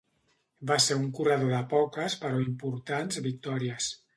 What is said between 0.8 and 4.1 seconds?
ser un corredor de poques però importants victòries.